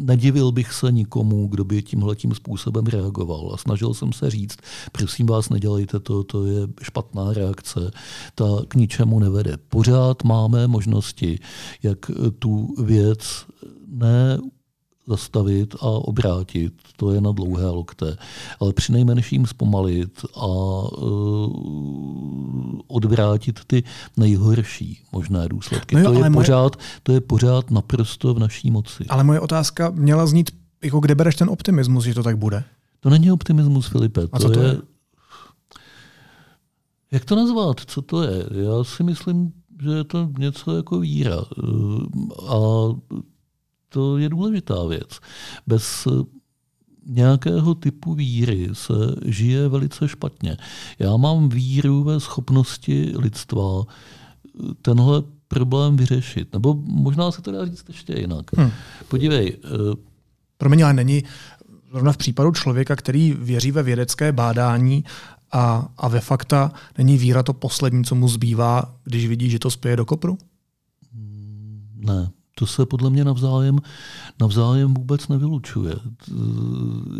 [0.00, 3.50] nedivil bych se nikomu, kdo by tímhle tím způsobem reagoval.
[3.54, 4.58] A snažil jsem se říct,
[4.92, 7.90] prosím vás, nedělejte to, to je špatná reakce,
[8.34, 9.56] ta k ničemu nevede.
[9.68, 11.38] Pořád máme možnosti,
[11.82, 13.46] jak tu věc
[13.86, 14.38] ne
[15.10, 18.16] zastavit a obrátit, to je na dlouhé lokte,
[18.60, 21.50] ale při nejmenším zpomalit a uh,
[22.86, 23.82] odvrátit ty
[24.16, 25.94] nejhorší možné důsledky.
[25.94, 26.44] No jo, to, je moje...
[26.44, 29.04] pořád, to je pořád naprosto v naší moci.
[29.08, 30.50] Ale moje otázka měla znít,
[30.84, 32.64] jako kde bereš ten optimismus, že to tak bude?
[33.00, 34.20] To není optimismus, Filipe.
[34.32, 34.78] A co to, to je, je?
[37.12, 37.80] Jak to nazvat?
[37.86, 38.44] Co to je?
[38.50, 41.36] Já si myslím, že je to něco jako víra.
[42.48, 42.56] A
[43.92, 45.20] to je důležitá věc.
[45.66, 46.08] Bez
[47.06, 50.56] nějakého typu víry se žije velice špatně.
[50.98, 53.84] Já mám víru ve schopnosti lidstva
[54.82, 56.52] tenhle problém vyřešit.
[56.52, 58.46] Nebo možná se to dá říct ještě jinak.
[58.56, 58.70] Hmm.
[59.08, 59.56] Podívej.
[59.64, 59.94] Uh,
[60.58, 61.24] Promiň, ale není
[61.92, 65.04] zrovna v případu člověka, který věří ve vědecké bádání
[65.52, 69.70] a, a ve fakta, není víra to poslední, co mu zbývá, když vidí, že to
[69.70, 70.38] spěje do kopru?
[71.94, 73.78] Ne, to se podle mě navzájem,
[74.40, 75.94] navzájem vůbec nevylučuje.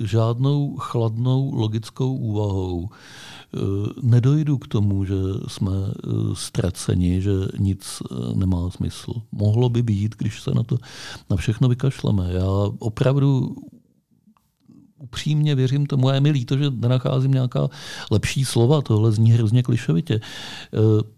[0.05, 3.59] Žádnou chladnou logickou úvahou e,
[4.03, 5.14] nedojdu k tomu, že
[5.48, 5.92] jsme e,
[6.35, 9.12] ztraceni, že nic e, nemá smysl.
[9.33, 10.76] Mohlo by být, když se na to
[11.31, 12.33] na všechno vykašleme.
[12.33, 12.48] Já
[12.79, 13.57] opravdu
[15.01, 17.69] upřímně věřím tomu a je mi líto, že nenacházím nějaká
[18.11, 20.15] lepší slova, tohle zní hrozně klišovitě.
[20.15, 20.21] E,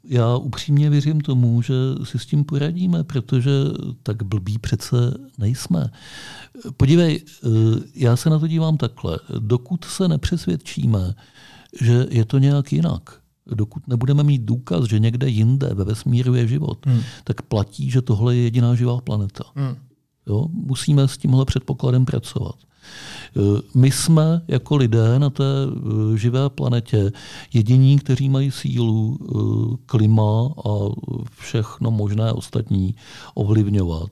[0.04, 3.50] já upřímně věřím tomu, že si s tím poradíme, protože
[4.02, 4.96] tak blbí přece
[5.38, 5.90] nejsme.
[6.76, 7.48] Podívej, e,
[7.94, 9.18] já se na to dívám takhle.
[9.38, 11.14] Dokud se nepřesvědčíme,
[11.80, 13.10] že je to nějak jinak,
[13.46, 17.00] dokud nebudeme mít důkaz, že někde jinde ve vesmíru je život, hmm.
[17.24, 19.44] tak platí, že tohle je jediná živá planeta.
[19.54, 19.76] Hmm.
[20.26, 20.46] Jo?
[20.50, 22.54] Musíme s tímhle předpokladem pracovat.
[23.36, 27.12] Eh, my jsme jako lidé na té eh, živé planetě
[27.52, 30.70] jediní, kteří mají sílu eh, klima a
[31.38, 32.94] všechno možné ostatní
[33.34, 34.10] ovlivňovat.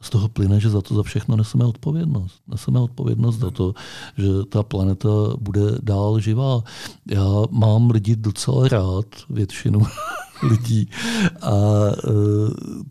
[0.00, 2.40] Z toho plyne, že za to za všechno neseme odpovědnost.
[2.48, 3.74] Neseme odpovědnost za to,
[4.18, 5.08] že ta planeta
[5.40, 6.62] bude dál živá.
[7.06, 9.82] Já mám lidi docela rád, většinu
[10.42, 10.90] lidí.
[11.42, 12.10] A e,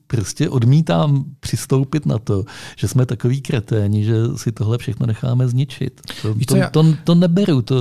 [0.08, 2.44] prostě odmítám přistoupit na to,
[2.78, 6.02] že jsme takový kreténi, že si tohle všechno necháme zničit.
[6.22, 7.76] To, to, to, to neberu, to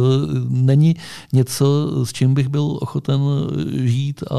[0.48, 0.94] není
[1.32, 3.20] něco, s čím bych byl ochoten
[3.72, 4.36] žít a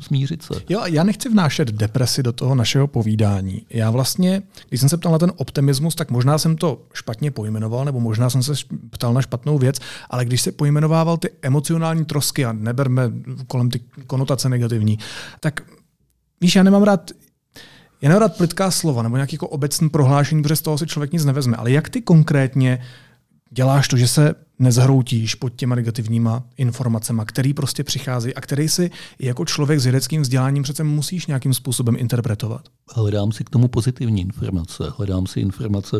[0.00, 0.54] smířit se.
[0.68, 3.66] Jo, já nechci vnášet depresi do toho našeho povídání.
[3.70, 7.84] Já vlastně, když jsem se ptal na ten optimismus, tak možná jsem to špatně pojmenoval,
[7.84, 8.52] nebo možná jsem se
[8.90, 9.76] ptal na špatnou věc,
[10.10, 13.12] ale když se pojmenovával ty emocionální trosky a neberme
[13.46, 14.98] kolem ty konotace negativní,
[15.40, 15.60] tak
[16.40, 17.10] víš, já nemám rád
[18.02, 21.12] já nemám rád plitká slova nebo nějaký jako obecný prohlášení, protože z toho si člověk
[21.12, 21.56] nic nevezme.
[21.56, 22.80] Ale jak ty konkrétně
[23.54, 28.90] děláš to, že se nezhroutíš pod těma negativníma informacemi, který prostě přichází a který si
[29.18, 32.68] jako člověk s vědeckým vzděláním přece musíš nějakým způsobem interpretovat.
[32.94, 35.96] Hledám si k tomu pozitivní informace, hledám si informace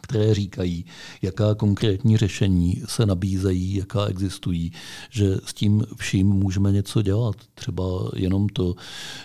[0.00, 0.84] které říkají,
[1.22, 4.72] jaká konkrétní řešení se nabízejí, jaká existují,
[5.10, 7.36] že s tím vším můžeme něco dělat.
[7.54, 8.74] Třeba jenom to,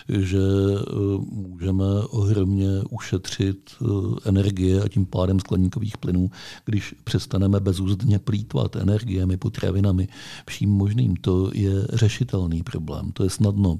[0.08, 0.92] že eh,
[1.30, 3.84] můžeme ohromně ušetřit eh,
[4.24, 6.30] energie a tím pádem skleníkových plynů,
[6.64, 10.08] když přestaneme bezúzdně plítvat energiemi, potravinami,
[10.48, 11.16] vším možným.
[11.16, 13.12] To je řešitelný problém.
[13.12, 13.78] To je snadno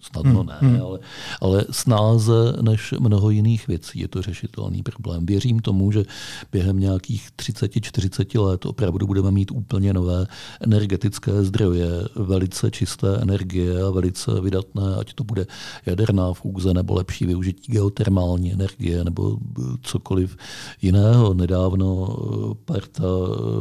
[0.00, 0.80] snadno hmm, ne, hmm.
[0.82, 0.98] ale,
[1.40, 5.26] ale snáze než mnoho jiných věcí je to řešitelný problém.
[5.26, 6.04] Věřím tomu, že
[6.52, 10.26] během nějakých 30-40 let opravdu budeme mít úplně nové
[10.60, 15.46] energetické zdroje, velice čisté energie a velice vydatné, ať to bude
[15.86, 19.38] jaderná fúze nebo lepší využití geotermální energie nebo
[19.82, 20.36] cokoliv
[20.82, 21.34] jiného.
[21.34, 22.16] Nedávno
[22.64, 23.06] parta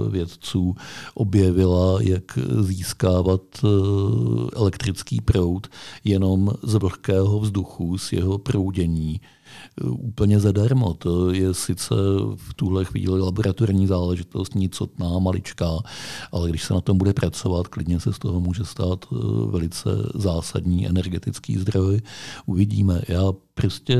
[0.09, 0.75] vědců
[1.13, 3.67] objevila, jak získávat eh,
[4.55, 5.67] elektrický proud
[6.03, 10.93] jenom jenom z vlhkého vzduchu, z jeho proudění e, úplně zadarmo.
[10.93, 11.95] To je sice
[12.35, 15.79] v tuhle chvíli laboratorní záležitost, nicotná, maličká,
[16.31, 19.15] ale když se na tom bude pracovat, klidně se z toho může stát e,
[19.51, 22.01] velice zásadní energetický zdroj.
[22.45, 23.01] Uvidíme.
[23.07, 23.97] Já prostě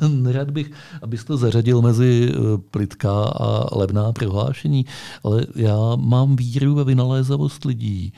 [0.08, 0.70] nerad bych,
[1.02, 4.86] abys to zařadil mezi e, plitká a levná prohlášení,
[5.24, 8.12] ale já mám víru ve vynalézavost lidí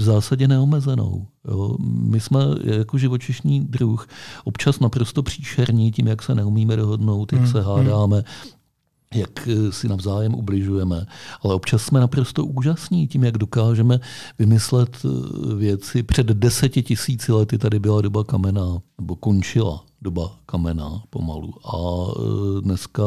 [0.00, 1.26] v zásadě neomezenou.
[1.48, 1.76] Jo.
[1.80, 4.06] My jsme jako živočišný druh
[4.44, 7.52] občas naprosto příšerní tím, jak se neumíme dohodnout, jak hmm.
[7.52, 8.24] se hádáme,
[9.14, 11.06] jak eh, si navzájem ubližujeme.
[11.42, 14.00] Ale občas jsme naprosto úžasní tím, jak dokážeme
[14.38, 16.02] vymyslet eh, věci.
[16.02, 21.54] Před deseti tisíci lety tady byla doba kamená, nebo končila doba kamená pomalu.
[21.64, 23.02] A e, dneska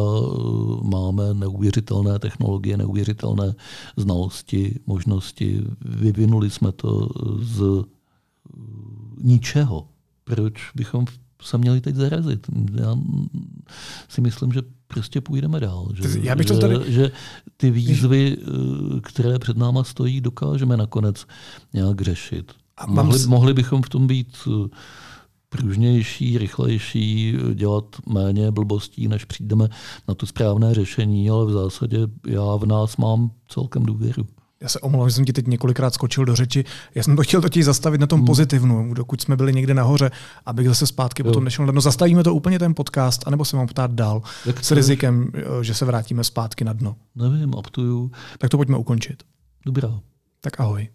[0.82, 3.56] máme neuvěřitelné technologie, neuvěřitelné
[3.98, 5.62] znalosti, možnosti.
[5.82, 7.84] Vyvinuli jsme to z
[9.22, 9.88] ničeho.
[10.24, 11.06] Proč bychom
[11.42, 12.48] se měli teď zarazit?
[12.76, 12.96] Já
[14.10, 15.90] si myslím, že prostě půjdeme dál.
[15.94, 16.76] Že, Já bych to tady...
[16.86, 17.12] že, že
[17.58, 18.38] ty výzvy,
[19.02, 21.26] které před náma stojí, dokážeme nakonec
[21.74, 22.52] nějak řešit.
[22.78, 24.38] A mohli, mohli bychom v tom být
[25.50, 29.70] pružnější, rychlejší, dělat méně blbostí, než přijdeme
[30.08, 34.28] na to správné řešení, ale v zásadě já v nás mám celkem důvěru.
[34.64, 36.66] Já se omlouvám, že jsem ti teď několikrát skočil do řeči.
[36.96, 38.28] Já jsem to chtěl totiž zastavit na tom hmm.
[38.28, 40.12] pozitivnu, dokud jsme byli někde nahoře,
[40.46, 41.24] abych zase zpátky jo.
[41.24, 41.66] potom nešel.
[41.66, 45.74] No zastavíme to úplně ten podcast, anebo se mám ptát dál Jak s rizikem, že
[45.74, 46.96] se vrátíme zpátky na dno.
[47.16, 48.12] Nevím, aptuju.
[48.38, 49.24] Tak to pojďme ukončit.
[49.66, 50.00] Dobrá.
[50.42, 50.88] Tak ahoj.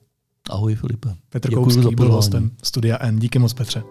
[0.51, 1.09] Ahoj Filipe.
[1.29, 3.19] Petr Koupský byl hostem Studia N.
[3.19, 3.83] Díky moc Petře.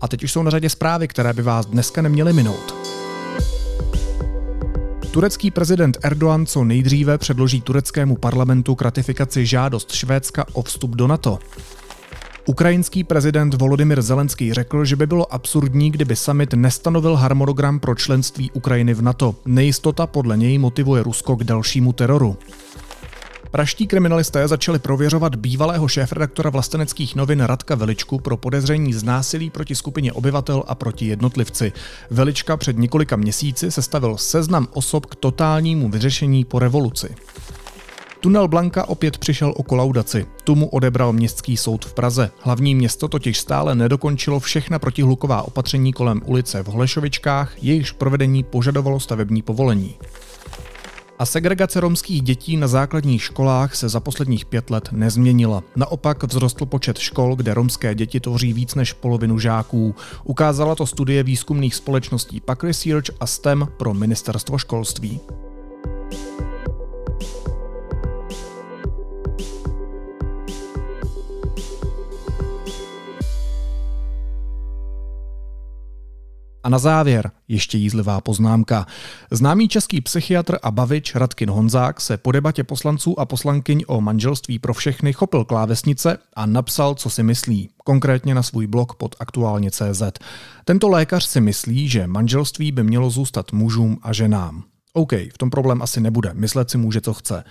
[0.00, 2.93] A teď už jsou na řadě zprávy, které by vás dneska neměly minout.
[5.14, 11.06] Turecký prezident Erdogan co nejdříve předloží tureckému parlamentu k ratifikaci žádost Švédska o vstup do
[11.06, 11.38] NATO.
[12.46, 18.50] Ukrajinský prezident Volodymyr Zelenský řekl, že by bylo absurdní, kdyby summit nestanovil harmonogram pro členství
[18.50, 19.34] Ukrajiny v NATO.
[19.46, 22.36] Nejistota podle něj motivuje Rusko k dalšímu teroru.
[23.54, 29.74] Praští kriminalisté začali prověřovat bývalého šéfredaktora vlasteneckých novin Radka Veličku pro podezření z násilí proti
[29.74, 31.72] skupině obyvatel a proti jednotlivci.
[32.10, 37.14] Velička před několika měsíci sestavil seznam osob k totálnímu vyřešení po revoluci.
[38.20, 40.26] Tunel Blanka opět přišel o kolaudaci.
[40.44, 42.30] Tu mu odebral městský soud v Praze.
[42.40, 49.00] Hlavní město totiž stále nedokončilo všechna protihluková opatření kolem ulice v Holešovičkách, jejichž provedení požadovalo
[49.00, 49.94] stavební povolení.
[51.18, 55.62] A segregace romských dětí na základních školách se za posledních pět let nezměnila.
[55.76, 59.94] Naopak vzrostl počet škol, kde romské děti tvoří víc než polovinu žáků.
[60.24, 65.20] Ukázala to studie výzkumných společností Pack Research a STEM pro ministerstvo školství.
[76.64, 78.86] A na závěr ještě jízlivá poznámka.
[79.30, 84.58] Známý český psychiatr a bavič Radkin Honzák se po debatě poslanců a poslankyň o manželství
[84.58, 89.70] pro všechny chopil klávesnice a napsal, co si myslí, konkrétně na svůj blog pod aktuálně
[89.70, 90.02] CZ.
[90.64, 94.64] Tento lékař si myslí, že manželství by mělo zůstat mužům a ženám.
[94.92, 97.44] OK, v tom problém asi nebude, myslet si může, co chce.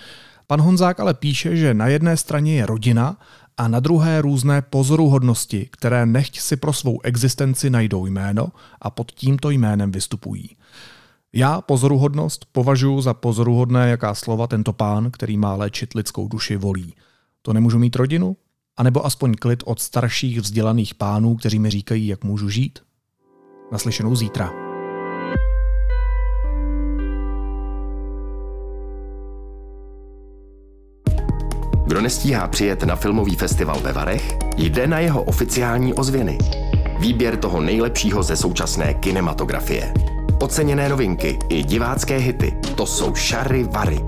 [0.48, 3.18] Pan Honzák ale píše, že na jedné straně je rodina
[3.58, 8.48] a na druhé různé pozoruhodnosti, které nechť si pro svou existenci najdou jméno
[8.82, 10.50] a pod tímto jménem vystupují.
[11.34, 16.94] Já pozoruhodnost považuji za pozoruhodné, jaká slova tento pán, který má léčit lidskou duši, volí.
[17.42, 18.38] To nemůžu mít rodinu?
[18.78, 22.80] A nebo aspoň klid od starších vzdělaných pánů, kteří mi říkají, jak můžu žít?
[23.72, 24.63] Naslyšenou zítra.
[31.94, 36.38] Kdo nestíhá přijet na filmový festival ve Varech, jde na jeho oficiální ozvěny.
[37.00, 39.94] Výběr toho nejlepšího ze současné kinematografie.
[40.40, 44.00] Oceněné novinky i divácké hity, to jsou Šary Vary.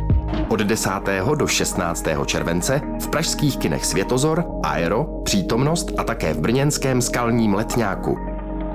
[0.50, 0.90] Od 10.
[1.36, 2.06] do 16.
[2.26, 8.18] července v pražských kinech Světozor, Aero, Přítomnost a také v brněnském skalním letňáku.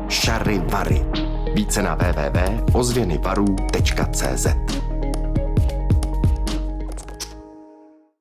[0.09, 1.07] Šary Vary.
[1.55, 4.47] Více na www.ozvěnyvarů.cz